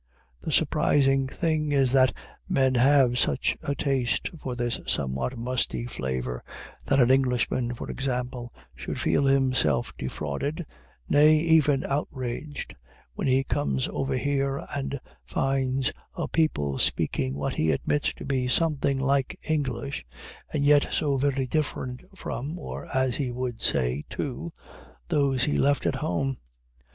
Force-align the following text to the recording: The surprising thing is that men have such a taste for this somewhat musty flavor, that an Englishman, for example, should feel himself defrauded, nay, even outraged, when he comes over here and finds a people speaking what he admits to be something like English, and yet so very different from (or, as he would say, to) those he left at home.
The 0.39 0.51
surprising 0.51 1.27
thing 1.27 1.71
is 1.71 1.91
that 1.91 2.11
men 2.49 2.73
have 2.73 3.19
such 3.19 3.55
a 3.61 3.75
taste 3.75 4.31
for 4.39 4.55
this 4.55 4.79
somewhat 4.87 5.37
musty 5.37 5.85
flavor, 5.85 6.43
that 6.85 6.99
an 6.99 7.11
Englishman, 7.11 7.75
for 7.75 7.87
example, 7.87 8.51
should 8.75 8.99
feel 8.99 9.25
himself 9.25 9.93
defrauded, 9.99 10.65
nay, 11.07 11.35
even 11.35 11.83
outraged, 11.85 12.75
when 13.13 13.27
he 13.27 13.43
comes 13.43 13.87
over 13.89 14.17
here 14.17 14.65
and 14.75 14.99
finds 15.23 15.91
a 16.15 16.27
people 16.27 16.79
speaking 16.79 17.35
what 17.37 17.53
he 17.53 17.69
admits 17.69 18.11
to 18.15 18.25
be 18.25 18.47
something 18.47 18.99
like 18.99 19.37
English, 19.43 20.03
and 20.51 20.65
yet 20.65 20.87
so 20.91 21.15
very 21.15 21.45
different 21.45 22.01
from 22.17 22.57
(or, 22.57 22.87
as 22.91 23.17
he 23.17 23.29
would 23.29 23.61
say, 23.61 24.03
to) 24.09 24.51
those 25.09 25.43
he 25.43 25.59
left 25.59 25.85
at 25.85 25.97
home. 25.97 26.39